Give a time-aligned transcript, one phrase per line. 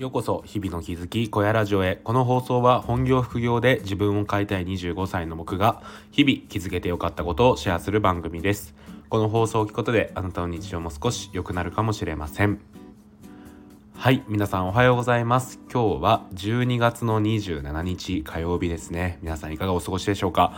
[0.00, 1.96] ようこそ日々の気づき小屋ラジオへ。
[2.02, 8.74] この放送は本業副業で自分を変えたい25歳の僕が日々気づけてよかったことをシェアする番組です。
[9.10, 12.62] この放送を聞くことであなたの日常も少し良くなるかもしれません。
[14.00, 15.60] はい皆さんおはようございます。
[15.70, 19.18] 今日は12月の27日火曜日ですね。
[19.20, 20.54] 皆さんいかがお過ごしでしょうか？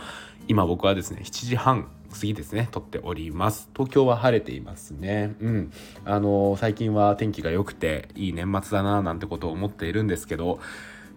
[0.47, 3.69] 今僕はですね7時半過ぎですね撮っております。
[3.73, 5.35] 東京は晴れていますね。
[5.41, 5.73] うん。
[6.05, 10.61] あのー、最近は天気が良くていい年末だななんてことを思っているんですけど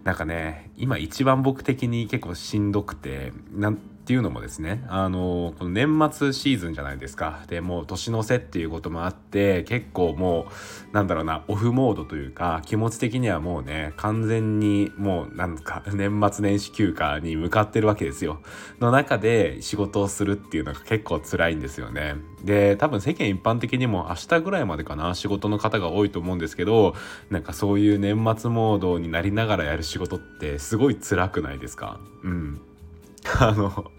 [0.03, 7.43] なんかね今一番僕的に結構しんどくてなんっていうのもですねあのこの年末シーズンじゃないですか。
[7.49, 10.47] でもう年の瀬っていうこともあって結構も
[10.93, 18.39] うなんだろうなオフモードというか気持ち的にはもうね完全にもうなんか年末年始休暇に向かってるわけですよ。
[18.79, 22.15] の中で仕事をするっていうのが結構辛いんですよね。
[22.45, 26.95] で多分世間一般的にも明日ぐらいまでかな仕事の方が多いと思うんですけど
[27.29, 31.99] なんかそういう年末モードになりながらやる仕事ってすごい辛くないですか？
[32.23, 32.61] うん。
[33.41, 33.91] あの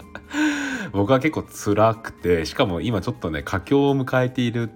[0.92, 4.70] 僕は結構辛くてしかも今ちょっとね佳境を迎えている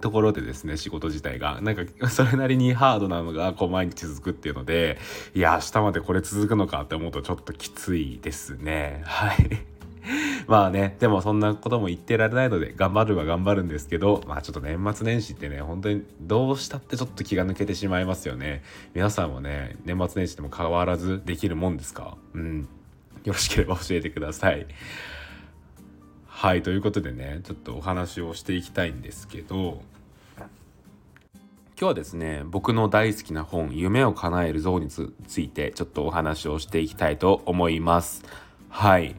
[0.00, 1.60] ところでですね仕事自体が。
[1.60, 4.98] なんか それなりにハードなのがこう毎日続くっていうので
[5.34, 9.02] いや明日までこれ続くのかって思うとちょっときついですね。
[9.04, 9.36] はい。
[10.46, 18.62] まあねでもそんなことも言ってられないので頑張るは頑張るんですけどまあちょっと年末年始ってね本当にどうしたってちょっと気が抜けてしまいますよね。
[18.94, 22.16] 皆さんもね年末年始でも変わらずできるもんですか？
[22.34, 22.68] うん。
[23.24, 24.66] よろしければ教えてください。
[26.38, 29.82] はいということでねちょっとお話をしていきたいんですけど
[30.38, 30.46] 今
[31.76, 38.24] 日はですね僕の大好きな本「夢を叶える像」についてちょっとお話をしていきたいと思います。
[38.68, 39.16] はい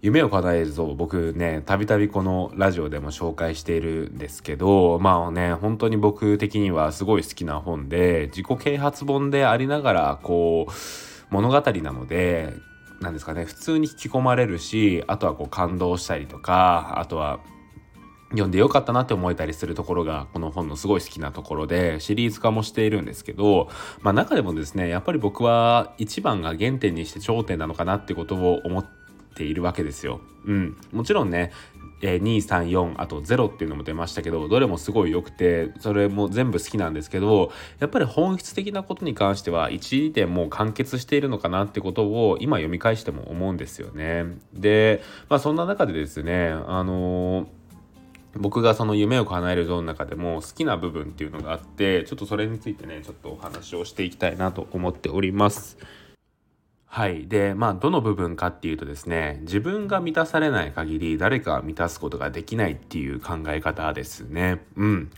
[0.00, 12.54] 夢を叶える像僕ねたびたびこのラジオでも紹介しているんですけどまあね本当に僕的にはすごい好きな本で自己啓発本でありながらこう物語なので
[13.00, 17.40] なんですかね普通に引き込まれるしあとはこう感動したりとかあとは
[18.30, 23.70] 読んでよかったなって思えたりするところがこの本のすごい好きなところでシリーズ化もしているんですけど、
[24.02, 28.86] まあ、中でもですねやっぱり僕は一番が原点にして頂点なのかなってことを思っ
[29.34, 30.20] ているわけですよ。
[30.44, 31.52] うん、もちろんね
[32.00, 37.50] えー、234あと0っていうのも出ましたけどどれもすごい良くてそれも全部好きなんですけど
[37.80, 44.24] やっぱり本質的なことに関しては一でもう完結しているのかなってことを今読み返しても思うんですよね。
[44.52, 47.58] で、まあ、そんな中でですねあのー
[48.36, 55.78] 僕がその夢を叶えるゾーンの中でも好きな部分っていうのがあってちょっとそれについてねちょっとお話をしていきたいなと思っております。
[56.90, 57.28] はい。
[57.28, 64.64] で、まあ、どの部分かっていうとですね、自分が満たされない限り誰か満たすことができないっていう考え方ですね。
[64.74, 65.10] うん。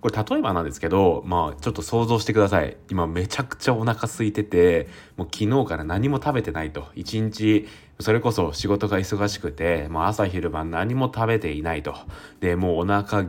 [0.00, 2.78] これ例えばなんですけど、まあ、ちょっと想像してください。
[2.90, 6.88] 今めちゃくちゃお腹空いてて、もう昨日から何も食べてないと。
[6.94, 7.68] 一日、
[8.00, 11.94] それこそ仕事が忙しくて、もう朝昼晩何も食べていないと。
[12.40, 13.26] で、もうお腹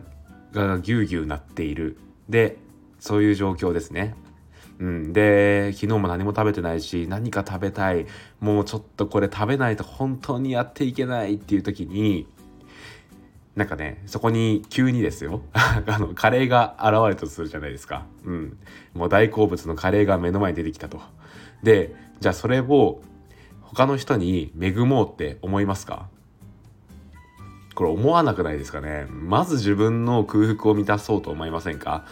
[0.54, 1.98] がぎゅうぎゅうなっている。
[2.30, 2.58] で、
[3.00, 4.16] そういう状況ですね。
[4.80, 8.06] うん、で昨日も何も食べてないし何か食べたい。
[8.40, 12.28] もうちょっとこれ食べないと本当にやっていけないっていう時に
[13.56, 15.42] なんかねそこに急にですよ。
[15.54, 18.58] あのカレーが現れたとするじゃないですか、うん、
[18.94, 21.02] もう大好物のカレーが目の前に出てきたと。
[21.62, 23.02] でじゃあそれを
[23.62, 26.08] 他の人に恵もうって思いますか？
[27.76, 29.08] これ思わなくないですかね？
[29.10, 32.06] まず自分の空腹を満たそうと思いませんか？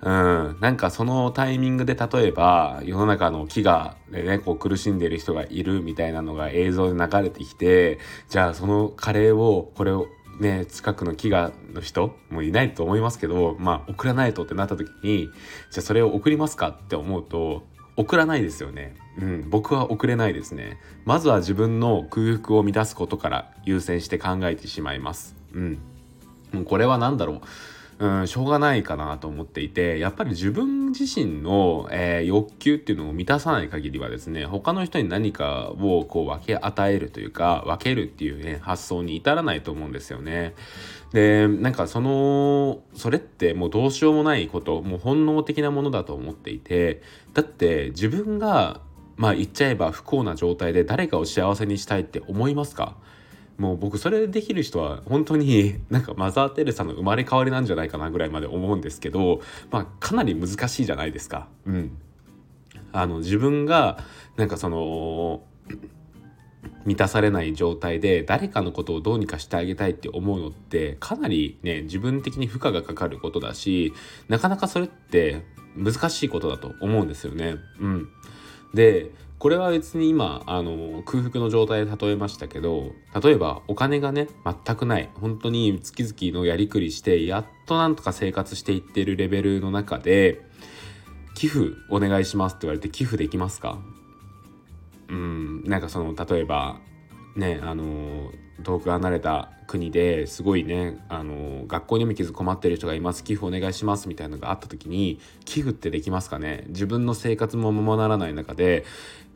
[0.00, 7.98] うん、なんかそのタイミングで例えば世の中の飢餓でねこう苦しんでる人がいるみたいなのが映像で流れてきて
[8.28, 10.06] じゃあそのカレーをこれを
[10.38, 15.30] ね近くの飢餓の人もいないと思いますけどまあ送らないとってなった時に
[15.70, 17.64] じゃあそれを送りますかって思うと
[17.96, 18.94] 送らないですよね。
[19.18, 20.78] うん、僕は送れないですね。
[21.04, 25.34] まずは自分の空腹を満たすことから優先して考えてしまいます。
[25.52, 25.78] うん。
[26.52, 27.40] もうこれは何だろう。
[28.00, 40.54] うん、しょうがないかなと思っていてやっぱり自分自身の、えー、欲求っていうのを満たさない限りはですね他の人に何かをこう分け与えるというか分けるっていう、ね、発想に至らないと思うんですよね。
[41.12, 47.02] でなんかそのそれってもうどうしようもないこともう本能的なものだと思っていて
[47.34, 48.80] だって自分が
[49.16, 52.96] まあ言っちゃえば不幸な状態で誰かを幸せにしたいって思いますか？
[53.58, 61.48] もう僕それでできる人は本当に なんかマザー・テレサの生まれ変わりなんじゃないかなぐらいまで思うんですけど、まあ、かなり難しいじゃないですか。
[61.66, 61.90] うん、
[62.92, 63.98] あの自分が
[64.36, 65.42] なんかその
[66.84, 73.92] 満たされない状態で誰かのことをどうにかしてあげたいって思うのってかなりね自分的に負荷がかかることだし
[74.28, 75.44] なかなかそれって
[75.76, 77.56] 難しいことだと思うんですよね。
[77.80, 78.08] うん、
[78.72, 82.92] でこれは別に今あの空腹の状態で例えましたけど
[83.22, 85.08] 例えばお金がね全くない。
[85.14, 90.40] 本当に月々のやりくりしてやっとなんとか生活していってるレベルの中で
[91.34, 93.78] 寄付お願いしますって言われて寄付できますか？
[95.08, 96.80] うんなんかその例えば
[97.38, 98.30] ねあの
[98.62, 103.22] 遠く離れた国ですごいねあの学校にも傷困ってる人がいます。
[103.22, 106.64] 寄付お願いしますみたいなのがあった時に寄付ってできますかね？
[106.68, 108.84] 自分の生活もままならない中で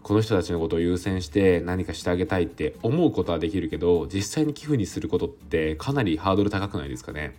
[0.02, 7.36] この人たちのことを優先して何かしてあげたいって思うことはできるけど実際に寄付にすることってかなりハードル高くないですかね？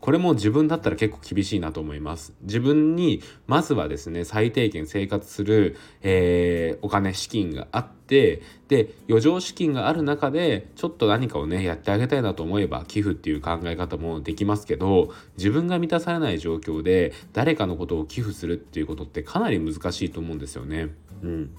[0.00, 2.32] これも自分だったら結構厳しいなと思います。
[2.42, 20.88] 自分にまずはですね最低限生活する、えー、お金資金があってで余剰資金がある中でちょっと何かをねやってあげたいなと思えば寄付っていう考え方もできますけど自分が満たされない状況で誰かのことを寄付するっていうことってかなり難しいと思うんですよね。
[21.22, 21.50] うん、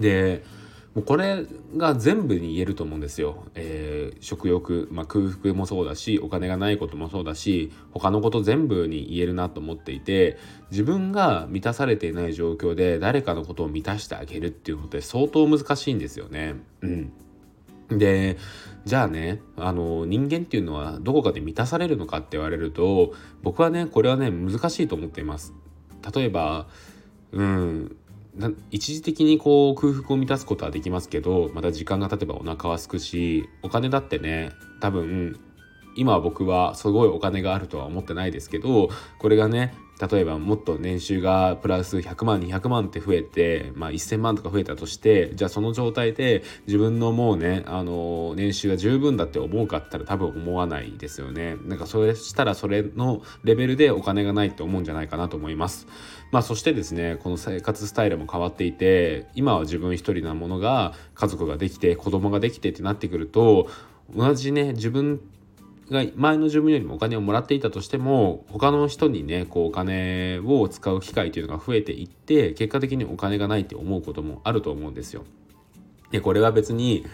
[0.00, 0.42] で
[0.94, 1.46] もうこれ
[1.76, 3.44] が全部に言えると思うんですよ。
[3.54, 10.36] えー、食欲、まあ、空腹もそうだしお金がないこともそうだし他のこと全部に言えるなと思っていて
[10.72, 16.56] 自分が満たされていない状況で誰かのことを満たしてあげるっていうことって相当難しいんですよね。
[16.80, 17.12] うん、
[17.98, 18.36] で
[18.84, 25.54] じゃあねあの人間っていうのはどこかで満たされるのかって言われると僕はねこれはね難しいと思っています。
[26.14, 26.66] 例えば
[27.30, 27.96] うん
[28.70, 34.50] 一時的にこう空腹を満たすことはできますけどまた時間が経てばお腹は空くしお金だってね
[34.80, 35.38] 多分
[35.96, 38.88] 今僕はすごいお金があるとは思ってないですけど
[39.18, 51.56] これがね例えばもっと年収がプラス100万200万って増えて、まあ、1000万とか増えたとしてじゃあその状態で自分のもうねあの年収が十分だって思うかったら多分思わないですよね。
[51.66, 55.86] なんかそれしたらそれのレベルでお金がないって思うんじゃないかなと思います。
[56.30, 63.68] まあそしてですねこの生活スタイルも変わっていて今は自分一人なものが家族ができて子供ができてってなってくると
[64.14, 65.20] 同じね自分
[65.90, 75.24] が前の自分よりもお金をもらっていたとしても他の人にねこうお金を使う機会というのが増えていって結果的にお金がないって思うこともあると思うんですよ。
[76.10, 77.04] でこれは別に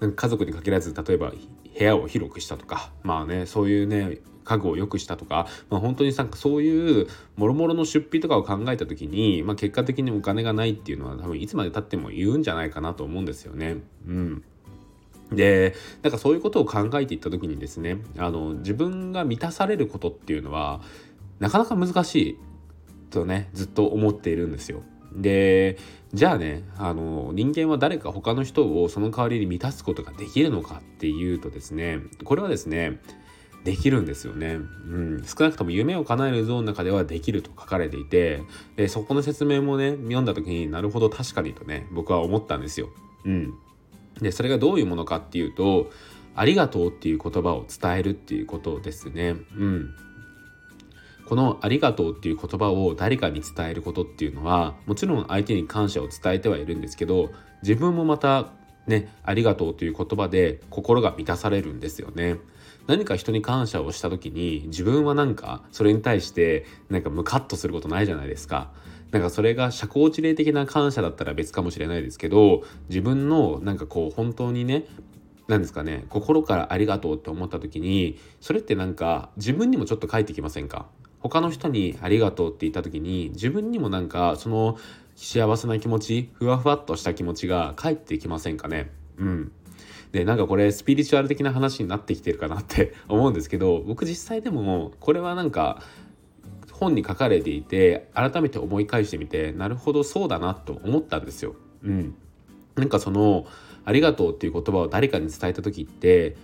[0.00, 13.78] 家族に限らず例えば部屋を広くしたとかまあねそういうね家具を良くしたとか、まあ、本当にさそういうもろもろの出費とかを考えた時に、まあ、結果的にお金がないっていうのは多分いつまでたっても言うんじゃないかなと思うんですよね。
[14.06, 14.44] うん
[15.32, 20.80] でなんかそういうことを考えていった時にですねあの自分が満たされることっていうのは
[21.40, 22.38] なかなか難しい
[23.10, 24.82] とねずっと思っているんですよ。
[25.12, 25.78] で
[26.12, 33.00] じゃあねあの人間は誰か他の人をその代わりに満たすことができるのかっていうとですねこれはですね
[33.64, 38.42] できるんですよね、うん、少なくとも夢を叶えるゾーンの中ではできると書かれていて
[38.76, 42.90] でそこの説明もね読んだ時になるほど確かにとね僕は思ったんですよ。
[43.24, 43.54] うん、
[44.20, 45.90] でそれがどういうものかっていうと
[46.34, 49.36] ありがとうっていう言葉を伝えるっていうことですね。
[49.56, 49.94] うん。
[51.26, 57.30] このありがとうっていう言葉を誰かに伝えることっていうのはもちろん相手に感謝を伝えてはいるんですけど
[57.62, 58.52] 自分もまた
[58.86, 62.36] ねありがとうという言葉で心が満たされるんですよね。
[62.86, 68.70] 何か人に感謝をした時に自分はなんかそれに対してなんかムカッとすることないじゃないですか。
[69.12, 74.84] なんかそれが社交辞令的な感謝だったら別かもしれないですけど自分のなんかこう本当にね
[75.48, 80.86] 何ですかね心からありがとうって思った時にそれってなんか自分にもちょっと返ってきませんか？
[81.20, 84.78] 他の人にありがとうって言った時に自分にもなんかその
[85.14, 88.90] 幸せな気持ちふわふわっとした気持ちが返ってきませんかね？
[89.18, 89.52] うん。
[90.12, 95.82] でなんかこれスピリチュアル的な話になってきてるかなって思うんですけど僕実際でもこれはなんか
[96.78, 101.54] 本に書かれていて改めて思い返してみてなるほどそうだなと思ったんですよ。
[101.82, 102.14] うん、
[102.76, 103.46] なんかその
[103.84, 106.36] 「ありがとう」っていう言葉を誰かに伝えた時って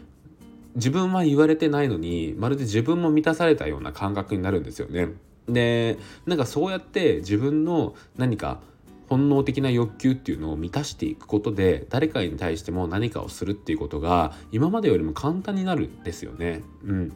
[0.77, 5.09] 自分は言われてないのにまるで自分も満たされたような感覚になるんですよね。
[5.49, 8.61] でなんかそうやって自分の何か
[9.09, 16.63] 本能的な欲求っていうのを満たしていくことで誰かに対しても何かをするっていうことが今までよりも簡単になるんですよね。
[16.85, 17.13] うん、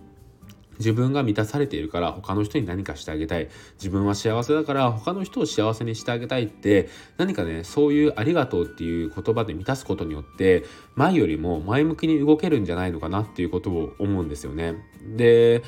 [0.78, 3.49] 自分が満たされているから他の人に何かしてあげたい。
[3.75, 10.64] 自分は幸せだから他の人を幸せにしてあげたいって何かねそういうありがとうっていう言葉で満たすことによって
[10.95, 14.76] 前よりも前向きに動けるんじゃないのかなっていうことを思うんですよね。
[15.16, 15.62] で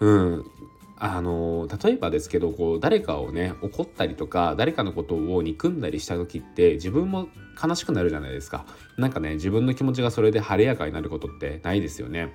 [0.00, 0.44] うん。
[0.98, 7.28] あの例えばですけどこう誰かをね怒ったりとか誰かのことを憎んだりした時って自分も
[7.62, 8.64] 悲しくなるじゃないですか。
[8.96, 12.34] なんかね自分の気持ちがそれで晴れやかになることってないですよね。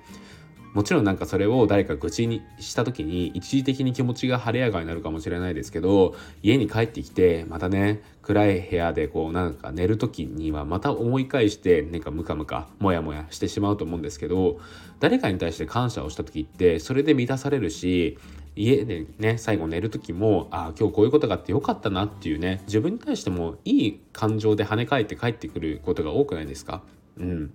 [0.72, 14.60] もちろんなんかそれを誰か愚痴にした時に一時的に気持ちが晴れやかになるかもしれないですけど家に帰ってきてまたね暗い部屋でこうなんか寝る時にはまた思い返してなんかムカムカモヤモヤしてしまうと思うんですけど
[14.98, 18.16] 誰かに対して感謝をした時ってそれで満たされるし
[18.56, 26.82] 家でね最後寝る時もああ今日こういうことがあってよかったなっていうね自分に対してもいい感情で跳ね返って帰ってくることが多くないですか？
[27.18, 27.50] うん。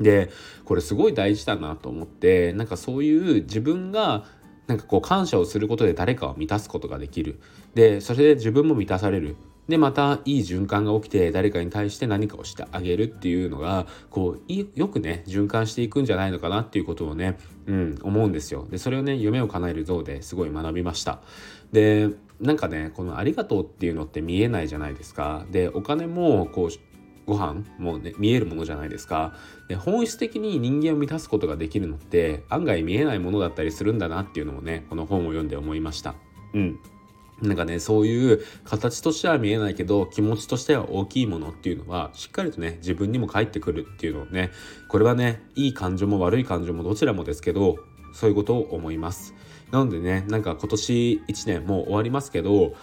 [0.00, 0.30] で
[0.64, 4.24] これすごい大事だなと思ってなんかそういう自分が
[4.66, 7.40] なんかこう感謝をすることで誰かを満たすことができる
[7.74, 9.36] でそれで自分も満たされる
[9.70, 18.66] でまたいい循環が起きて誰かに対して何かをしてあげるっていうのがこうよくね循環していくんじゃないのかなっていうことをね、うん、思うんですよ。
[18.68, 21.20] でそれをね夢を叶える像ですごい学びました。
[21.72, 22.08] で
[22.40, 25.46] なんかねこの「ありがとう」っていうのって見えないじゃないですか。
[25.52, 26.70] でお金もこう
[27.30, 29.34] ご飯もね見えるものじゃないですか。
[29.68, 36.16] で本質的に人間を満たすことができるのって案外見えないものだったりするんだなっていうのもねこの本を読んで思いました。
[36.54, 36.80] うん。
[37.40, 44.50] なんかねそういう形としては見えないけど気持ちとしては大きいものっていうのはしっかりとね自分にも返ってくるっていうのをね
[44.88, 47.76] これはねいい感情も悪い感情もどちらもですけど
[48.12, 49.34] そういうことを思います。
[49.70, 52.74] なのでねなんか今年1年もう終わりますけど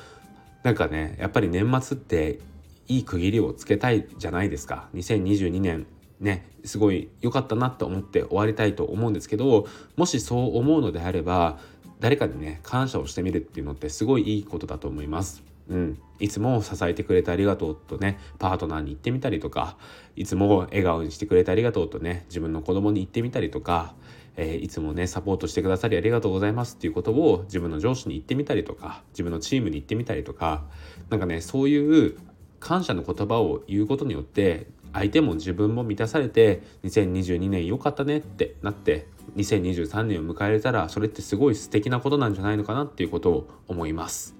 [0.64, 2.40] なんかねやっぱり年末って
[2.88, 5.88] いい区切りをつけたいじゃないですか2022年
[6.20, 11.60] ねすごい良かったなと思って終わりたいと思うんですけどもしそう思うのであれば
[12.00, 15.44] 誰かにね感謝をしてみるっていうのってすごいいいことだと思います。
[15.70, 19.76] うん、いつも支えてくれてありがとうとねパートナーに言ってみたりとか
[20.16, 23.94] いつも笑顔にしてくれてありがとうとね自分の子供に言ってみたりとか、
[24.38, 30.64] えー、いつもねサポートしてくださりありがとうございますっていうことを自分の上司に言ってみたりとか自分のチームに言ってみたりとか
[31.10, 32.18] 何かねそういう
[32.60, 44.36] 感謝の言葉を言うことによって相手も自分も満たされて2022年良かったねってなって2023年を迎えれたらそれってすごい素敵なことなんじゃないのかなっていうことを思います。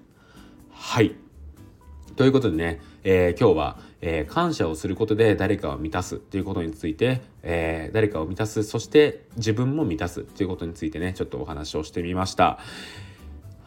[0.72, 1.14] はい
[2.16, 12.58] ということでね、えー、今日は、えー、感謝をすることで誰かを満たすっていうことについて、えー、誰かを満たすそして自分も満たすっていうことについてねちょっとお話をしてみました。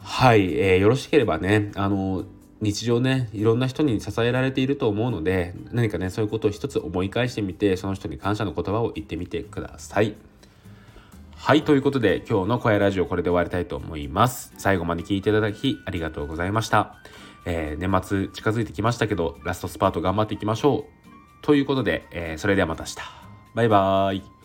[0.03, 2.25] はい、えー、よろしければねあの
[2.61, 10.15] 日常ねいろんな人に支えられていると思うので何かねそういうことを一つ思い返してみてその人に感謝の言葉を言ってみてください。
[11.35, 14.53] はいということで今日の声ラジオこれで終わりたいと思います。
[14.57, 16.95] 最後まで聞いていただきありがとうございました。
[17.45, 21.43] えー、年末近づいてきましたけどラストスパート頑張っていきましょう。
[21.43, 22.95] ということで、えー、それではまた明日。
[23.55, 24.40] バイバーイ。